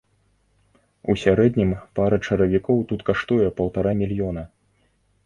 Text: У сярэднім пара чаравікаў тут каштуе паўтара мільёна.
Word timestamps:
У 1.13 1.15
сярэднім 1.23 1.75
пара 1.99 2.19
чаравікаў 2.29 2.81
тут 2.93 3.05
каштуе 3.11 3.47
паўтара 3.61 3.91
мільёна. 4.01 4.43